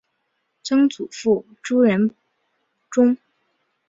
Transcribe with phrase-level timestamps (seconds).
[0.63, 2.09] 曾祖父朱仁
[2.89, 3.15] 仲。